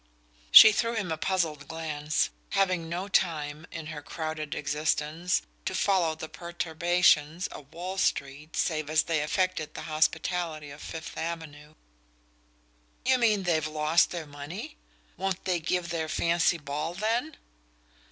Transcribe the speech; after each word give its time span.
She 0.49 0.71
threw 0.71 0.95
him 0.95 1.11
a 1.11 1.17
puzzled 1.19 1.67
glance, 1.67 2.31
having 2.53 2.89
no 2.89 3.07
time, 3.07 3.67
in 3.71 3.85
her 3.93 4.01
crowded 4.01 4.55
existence, 4.55 5.43
to 5.65 5.75
follow 5.75 6.15
the 6.15 6.27
perturbations 6.27 7.45
of 7.45 7.71
Wall 7.71 7.99
Street 7.99 8.55
save 8.57 8.89
as 8.89 9.03
they 9.03 9.19
affected 9.21 9.75
the 9.75 9.83
hospitality 9.83 10.71
of 10.71 10.81
Fifth 10.81 11.15
Avenue. 11.19 11.75
"You 13.05 13.19
mean 13.19 13.43
they've 13.43 13.67
lost 13.67 14.09
their 14.09 14.25
money? 14.25 14.75
Won't 15.17 15.45
they 15.45 15.59
give 15.59 15.89
their 15.89 16.09
fancy 16.09 16.57
ball, 16.57 16.95
then?" 16.95 17.37